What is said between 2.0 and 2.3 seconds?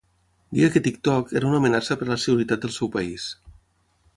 a la